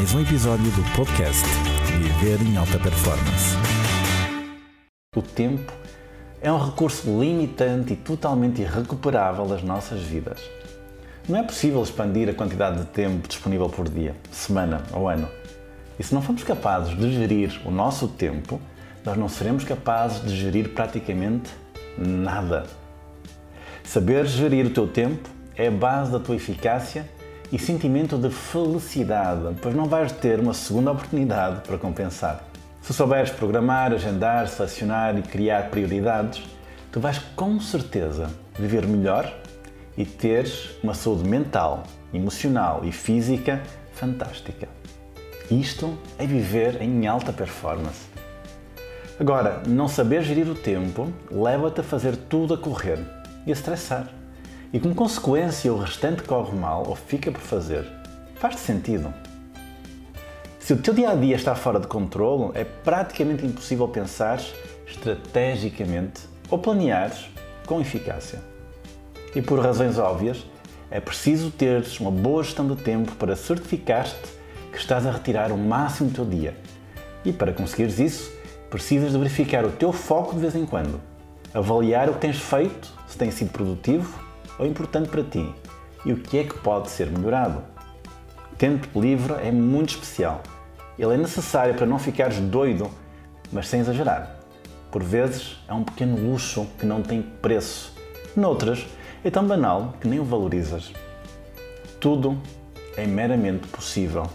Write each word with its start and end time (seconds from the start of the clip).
mais 0.00 0.14
um 0.14 0.20
episódio 0.22 0.64
do 0.70 0.96
podcast 0.96 1.44
Viver 1.98 2.40
em 2.40 2.56
Alta 2.56 2.78
Performance. 2.78 3.54
O 5.14 5.20
tempo 5.20 5.70
é 6.40 6.50
um 6.50 6.56
recurso 6.56 7.20
limitante 7.20 7.92
e 7.92 7.96
totalmente 7.96 8.62
irrecuperável 8.62 9.44
das 9.44 9.62
nossas 9.62 10.00
vidas. 10.00 10.40
Não 11.28 11.38
é 11.38 11.42
possível 11.42 11.82
expandir 11.82 12.30
a 12.30 12.32
quantidade 12.32 12.78
de 12.78 12.86
tempo 12.86 13.28
disponível 13.28 13.68
por 13.68 13.90
dia, 13.90 14.16
semana 14.32 14.82
ou 14.94 15.06
ano. 15.06 15.28
E 15.98 16.02
se 16.02 16.14
não 16.14 16.22
formos 16.22 16.44
capazes 16.44 16.96
de 16.96 17.12
gerir 17.12 17.60
o 17.66 17.70
nosso 17.70 18.08
tempo, 18.08 18.58
nós 19.04 19.18
não 19.18 19.28
seremos 19.28 19.64
capazes 19.64 20.22
de 20.22 20.34
gerir 20.34 20.70
praticamente 20.70 21.50
nada. 21.98 22.64
Saber 23.84 24.24
gerir 24.24 24.64
o 24.64 24.70
teu 24.70 24.88
tempo 24.88 25.28
é 25.54 25.68
a 25.68 25.70
base 25.70 26.10
da 26.10 26.18
tua 26.18 26.36
eficácia 26.36 27.06
e 27.52 27.58
sentimento 27.58 28.16
de 28.16 28.30
felicidade, 28.30 29.56
pois 29.60 29.74
não 29.74 29.86
vais 29.86 30.12
ter 30.12 30.38
uma 30.38 30.54
segunda 30.54 30.92
oportunidade 30.92 31.60
para 31.66 31.76
compensar. 31.78 32.44
Se 32.80 32.94
souberes 32.94 33.30
programar, 33.30 33.92
agendar, 33.92 34.48
selecionar 34.48 35.18
e 35.18 35.22
criar 35.22 35.70
prioridades, 35.70 36.42
tu 36.92 37.00
vais 37.00 37.18
com 37.18 37.60
certeza 37.60 38.30
viver 38.58 38.86
melhor 38.86 39.32
e 39.96 40.04
teres 40.04 40.70
uma 40.82 40.94
saúde 40.94 41.28
mental, 41.28 41.82
emocional 42.14 42.82
e 42.84 42.92
física 42.92 43.60
fantástica. 43.92 44.68
Isto 45.50 45.98
é 46.18 46.26
viver 46.26 46.80
em 46.80 47.06
alta 47.06 47.32
performance. 47.32 48.08
Agora, 49.18 49.62
não 49.66 49.88
saber 49.88 50.22
gerir 50.22 50.48
o 50.48 50.54
tempo 50.54 51.12
leva-te 51.30 51.80
a 51.80 51.84
fazer 51.84 52.16
tudo 52.16 52.54
a 52.54 52.58
correr 52.58 52.98
e 53.44 53.50
a 53.50 53.52
estressar 53.52 54.19
e 54.72 54.78
como 54.78 54.94
consequência 54.94 55.72
o 55.72 55.78
restante 55.78 56.22
corre 56.22 56.56
mal 56.56 56.84
ou 56.86 56.94
fica 56.94 57.30
por 57.32 57.40
fazer, 57.40 57.84
faz-te 58.36 58.60
sentido. 58.60 59.12
Se 60.60 60.72
o 60.72 60.76
teu 60.76 60.94
dia 60.94 61.10
a 61.10 61.14
dia 61.14 61.34
está 61.34 61.54
fora 61.56 61.80
de 61.80 61.88
controle, 61.88 62.52
é 62.54 62.62
praticamente 62.62 63.44
impossível 63.44 63.88
pensar 63.88 64.40
estrategicamente 64.86 66.22
ou 66.48 66.58
planeares 66.58 67.28
com 67.66 67.80
eficácia. 67.80 68.40
E 69.34 69.42
por 69.42 69.58
razões 69.58 69.98
óbvias, 69.98 70.44
é 70.90 71.00
preciso 71.00 71.50
teres 71.50 71.98
uma 71.98 72.10
boa 72.10 72.42
gestão 72.44 72.66
do 72.66 72.76
tempo 72.76 73.12
para 73.16 73.34
certificar-te 73.34 74.14
que 74.70 74.78
estás 74.78 75.04
a 75.04 75.10
retirar 75.10 75.50
o 75.50 75.58
máximo 75.58 76.10
do 76.10 76.14
teu 76.14 76.24
dia. 76.24 76.56
E 77.24 77.32
para 77.32 77.52
conseguires 77.52 77.98
isso, 77.98 78.30
precisas 78.68 79.12
de 79.12 79.18
verificar 79.18 79.64
o 79.64 79.72
teu 79.72 79.92
foco 79.92 80.34
de 80.34 80.40
vez 80.40 80.54
em 80.54 80.64
quando, 80.64 81.00
avaliar 81.52 82.08
o 82.08 82.14
que 82.14 82.20
tens 82.20 82.38
feito, 82.38 82.92
se 83.08 83.18
tem 83.18 83.30
sido 83.32 83.50
produtivo 83.50 84.29
ou 84.60 84.66
importante 84.66 85.08
para 85.08 85.24
ti 85.24 85.52
e 86.04 86.12
o 86.12 86.18
que 86.18 86.38
é 86.38 86.44
que 86.44 86.58
pode 86.58 86.90
ser 86.90 87.10
melhorado. 87.10 87.62
O 88.52 88.56
tempo 88.56 89.00
livre 89.00 89.32
é 89.42 89.50
muito 89.50 89.90
especial. 89.90 90.42
Ele 90.98 91.14
é 91.14 91.16
necessário 91.16 91.74
para 91.74 91.86
não 91.86 91.98
ficares 91.98 92.38
doido, 92.38 92.90
mas 93.50 93.68
sem 93.68 93.80
exagerar. 93.80 94.36
Por 94.92 95.02
vezes 95.02 95.56
é 95.66 95.72
um 95.72 95.82
pequeno 95.82 96.16
luxo 96.16 96.66
que 96.78 96.84
não 96.84 97.00
tem 97.02 97.22
preço. 97.22 97.94
Noutras, 98.36 98.86
é 99.24 99.30
tão 99.30 99.46
banal 99.46 99.94
que 100.00 100.06
nem 100.06 100.20
o 100.20 100.24
valorizas. 100.24 100.92
Tudo 101.98 102.38
é 102.96 103.06
meramente 103.06 103.66
possível. 103.68 104.26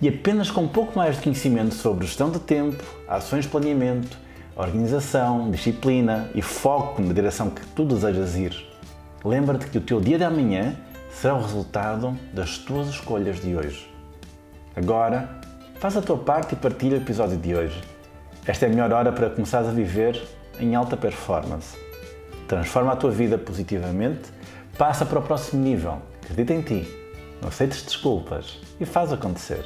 E 0.00 0.08
apenas 0.08 0.50
com 0.50 0.62
um 0.62 0.68
pouco 0.68 0.96
mais 0.96 1.16
de 1.16 1.22
conhecimento 1.22 1.74
sobre 1.74 2.06
gestão 2.06 2.30
de 2.30 2.38
tempo, 2.38 2.82
ações 3.08 3.44
de 3.44 3.50
planeamento, 3.50 4.16
organização, 4.54 5.50
disciplina 5.50 6.30
e 6.34 6.42
foco 6.42 7.02
na 7.02 7.12
direção 7.12 7.50
que 7.50 7.66
tu 7.68 7.84
desejas 7.84 8.36
ir, 8.36 8.68
Lembra-te 9.24 9.66
que 9.66 9.78
o 9.78 9.80
teu 9.80 10.00
dia 10.00 10.16
de 10.16 10.24
amanhã 10.24 10.76
será 11.10 11.34
o 11.34 11.42
resultado 11.42 12.16
das 12.32 12.58
tuas 12.58 12.88
escolhas 12.88 13.40
de 13.40 13.56
hoje. 13.56 13.92
Agora, 14.76 15.28
faz 15.80 15.96
a 15.96 16.02
tua 16.02 16.16
parte 16.16 16.52
e 16.52 16.56
partilha 16.56 16.98
o 16.98 17.00
episódio 17.00 17.36
de 17.36 17.54
hoje. 17.54 17.82
Esta 18.46 18.66
é 18.66 18.68
a 18.68 18.70
melhor 18.70 18.92
hora 18.92 19.10
para 19.10 19.28
começares 19.28 19.68
a 19.68 19.72
viver 19.72 20.22
em 20.60 20.74
alta 20.76 20.96
performance. 20.96 21.76
Transforma 22.46 22.92
a 22.92 22.96
tua 22.96 23.10
vida 23.10 23.36
positivamente, 23.36 24.30
passa 24.78 25.04
para 25.04 25.18
o 25.18 25.22
próximo 25.22 25.62
nível, 25.62 25.98
acredita 26.22 26.54
em 26.54 26.62
ti, 26.62 26.88
não 27.42 27.48
aceites 27.48 27.82
desculpas 27.82 28.58
e 28.80 28.86
faz 28.86 29.12
acontecer. 29.12 29.64